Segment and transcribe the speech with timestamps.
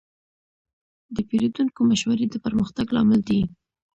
[1.15, 3.41] د پیرودونکو مشورې د پرمختګ لامل دي.